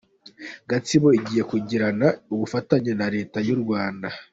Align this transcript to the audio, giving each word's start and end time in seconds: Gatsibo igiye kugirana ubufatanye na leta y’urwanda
Gatsibo 0.69 1.09
igiye 1.19 1.43
kugirana 1.51 2.07
ubufatanye 2.33 2.91
na 2.99 3.07
leta 3.15 3.37
y’urwanda 3.47 4.07